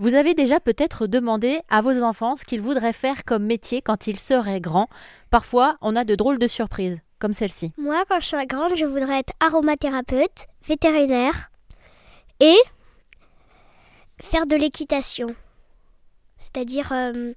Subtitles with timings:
[0.00, 4.06] Vous avez déjà peut-être demandé à vos enfants ce qu'ils voudraient faire comme métier quand
[4.06, 4.88] ils seraient grands.
[5.28, 7.72] Parfois, on a de drôles de surprises, comme celle-ci.
[7.78, 11.50] Moi, quand je serai grande, je voudrais être aromathérapeute, vétérinaire
[12.38, 12.56] et
[14.22, 15.34] faire de l'équitation.
[16.38, 17.32] C'est-à-dire euh,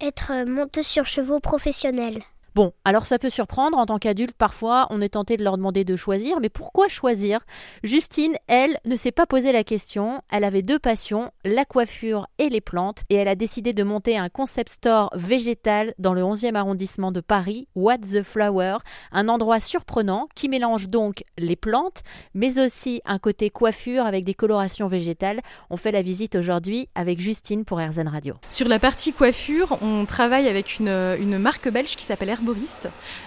[0.00, 2.22] être monteuse sur chevaux professionnels.
[2.54, 5.82] Bon, alors ça peut surprendre, en tant qu'adulte, parfois on est tenté de leur demander
[5.82, 7.40] de choisir, mais pourquoi choisir?
[7.82, 12.48] Justine, elle, ne s'est pas posé la question, elle avait deux passions, la coiffure et
[12.50, 16.54] les plantes, et elle a décidé de monter un concept store végétal dans le 11e
[16.54, 18.76] arrondissement de Paris, What the Flower,
[19.10, 22.02] un endroit surprenant qui mélange donc les plantes,
[22.34, 25.40] mais aussi un côté coiffure avec des colorations végétales.
[25.70, 28.36] On fait la visite aujourd'hui avec Justine pour RZN Radio.
[28.48, 32.30] Sur la partie coiffure, on travaille avec une, une marque belge qui s'appelle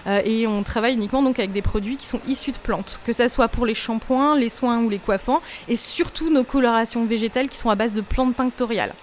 [0.06, 3.12] euh, et on travaille uniquement donc avec des produits qui sont issus de plantes, que
[3.12, 7.48] ce soit pour les shampoings, les soins ou les coiffants, et surtout nos colorations végétales
[7.48, 8.94] qui sont à base de plantes tinctoriales.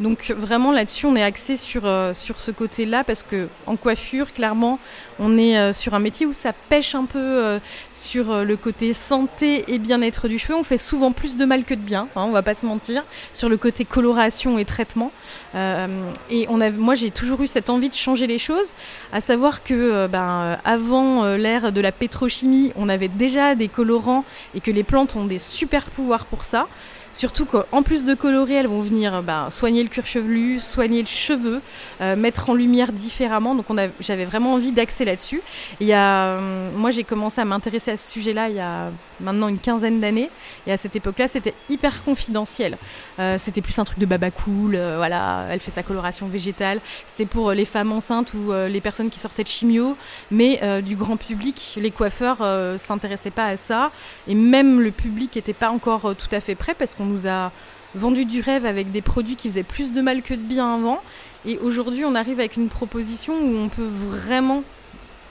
[0.00, 4.32] Donc vraiment là-dessus, on est axé sur, euh, sur ce côté-là parce que en coiffure,
[4.32, 4.78] clairement,
[5.18, 7.58] on est euh, sur un métier où ça pêche un peu
[7.94, 10.54] sur le côté santé et bien-être du cheveu.
[10.54, 13.04] On fait souvent plus de mal que de bien, hein, on va pas se mentir,
[13.34, 15.12] sur le côté coloration et traitement.
[15.54, 18.72] et on a, moi, j'ai toujours eu cette envie de changer les choses,
[19.12, 23.54] à savoir que euh, ben, euh, avant euh, l'ère de la pétrochimie, on avait déjà
[23.54, 26.66] des colorants et que les plantes ont des super pouvoirs pour ça.
[27.14, 31.08] Surtout qu'en plus de colorer, elles vont venir bah, soigner le cuir chevelu, soigner le
[31.08, 31.60] cheveu,
[32.00, 33.54] euh, mettre en lumière différemment.
[33.54, 33.66] Donc
[34.00, 35.42] j'avais vraiment envie d'axer là-dessus.
[35.82, 40.00] Euh, moi j'ai commencé à m'intéresser à ce sujet-là il y a maintenant une quinzaine
[40.00, 40.30] d'années.
[40.66, 42.78] Et à cette époque-là, c'était hyper confidentiel.
[43.18, 44.78] Euh, c'était plus un truc de baba cool.
[44.96, 46.80] voilà, elle fait sa coloration végétale.
[47.06, 49.96] C'était pour les femmes enceintes ou les personnes qui sortaient de chimio.
[50.30, 52.38] Mais du grand public, les coiffeurs
[52.78, 53.90] s'intéressaient pas à ça.
[54.28, 57.52] Et même le public n'était pas encore tout à fait prêt parce on nous a
[57.94, 61.00] vendu du rêve avec des produits qui faisaient plus de mal que de bien avant.
[61.44, 64.62] Et aujourd'hui, on arrive avec une proposition où on peut vraiment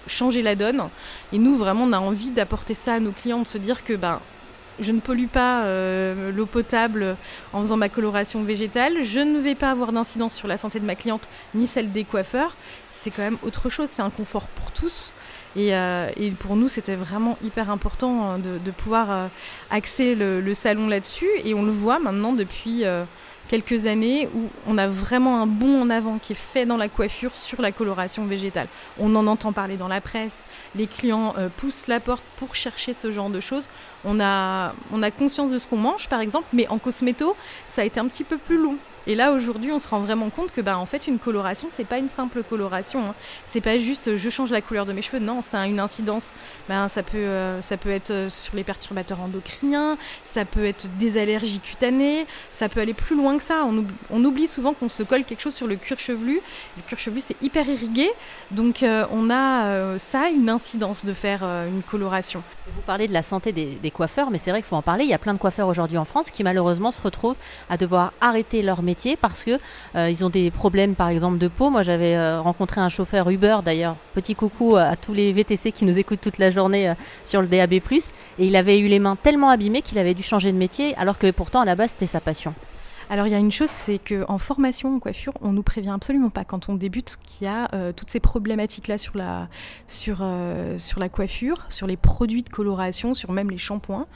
[0.07, 0.83] changer la donne.
[1.31, 3.93] Et nous, vraiment, on a envie d'apporter ça à nos clients, de se dire que
[3.93, 4.19] ben,
[4.79, 7.15] je ne pollue pas euh, l'eau potable
[7.53, 10.85] en faisant ma coloration végétale, je ne vais pas avoir d'incidence sur la santé de
[10.85, 12.55] ma cliente ni celle des coiffeurs.
[12.91, 15.13] C'est quand même autre chose, c'est un confort pour tous.
[15.57, 19.27] Euh, et, pour nous, c'était vraiment hyper important euh, de, pouvoir euh,
[19.69, 21.29] axer le, salon là-dessus.
[21.45, 22.83] Et on le voit maintenant depuis
[23.47, 26.87] quelques années où on a vraiment un bond en avant qui est fait dans la
[26.87, 28.67] coiffure sur la coloration végétale.
[28.99, 30.45] On en entend parler dans la presse,
[30.75, 33.67] les clients poussent la porte pour chercher ce genre de choses.
[34.05, 37.35] On a, on a conscience de ce qu'on mange par exemple, mais en cosméto,
[37.67, 38.77] ça a été un petit peu plus long.
[39.07, 41.87] Et là aujourd'hui, on se rend vraiment compte que bah en fait une coloration, c'est
[41.87, 43.01] pas une simple coloration.
[43.09, 43.15] Hein.
[43.45, 45.19] C'est pas juste je change la couleur de mes cheveux.
[45.19, 46.33] Non, ça a une incidence.
[46.69, 50.87] Ben ça peut euh, ça peut être euh, sur les perturbateurs endocriniens, ça peut être
[50.99, 53.65] des allergies cutanées, ça peut aller plus loin que ça.
[54.11, 56.39] On, oublie souvent qu'on se colle quelque chose sur le cuir chevelu.
[56.77, 58.09] Le cuir chevelu c'est hyper irrigué,
[58.51, 62.43] donc euh, on a ça une incidence de faire une coloration.
[62.75, 65.03] Vous parlez de la santé des coiffeurs, mais c'est vrai qu'il faut en parler.
[65.03, 67.35] Il y a plein de coiffeurs aujourd'hui en France qui malheureusement se retrouvent
[67.69, 69.59] à devoir arrêter leur métier parce que
[69.95, 71.69] euh, ils ont des problèmes par exemple de peau.
[71.69, 73.95] Moi j'avais euh, rencontré un chauffeur Uber d'ailleurs.
[74.13, 76.93] Petit coucou à tous les VTC qui nous écoutent toute la journée euh,
[77.25, 77.73] sur le DAB+.
[77.73, 77.81] Et
[78.39, 81.31] il avait eu les mains tellement abîmées qu'il avait dû changer de métier alors que
[81.31, 82.53] pourtant à la base c'était sa passion.
[83.11, 86.29] Alors il y a une chose, c'est qu'en formation en coiffure, on nous prévient absolument
[86.29, 89.49] pas quand on débute qu'il y a euh, toutes ces problématiques-là sur la,
[89.85, 94.07] sur, euh, sur la coiffure, sur les produits de coloration, sur même les shampoings.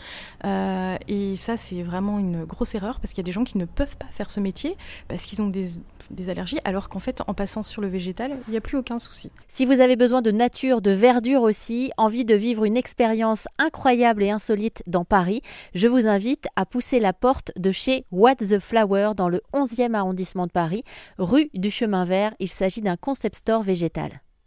[0.46, 3.58] Euh, et ça, c'est vraiment une grosse erreur parce qu'il y a des gens qui
[3.58, 4.78] ne peuvent pas faire ce métier
[5.10, 5.72] parce qu'ils ont des,
[6.10, 9.00] des allergies, alors qu'en fait, en passant sur le végétal, il n'y a plus aucun
[9.00, 9.32] souci.
[9.48, 14.24] Si vous avez besoin de nature, de verdure aussi, envie de vivre une expérience incroyable
[14.24, 15.42] et insolite dans Paris,
[15.74, 20.46] je vous invite à pousser la porte de chez What the Dans le 11e arrondissement
[20.46, 20.84] de Paris,
[21.18, 22.36] rue du Chemin Vert.
[22.40, 24.22] Il s'agit d'un concept store végétal.